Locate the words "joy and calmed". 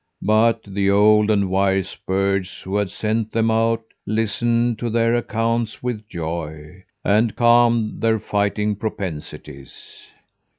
6.09-8.01